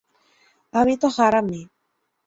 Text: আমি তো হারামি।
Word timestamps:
আমি 0.73 0.93
তো 0.97 1.07
হারামি। 1.17 1.61